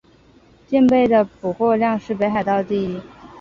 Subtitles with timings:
[0.67, 2.99] 蚬贝的补获量是北海道第一。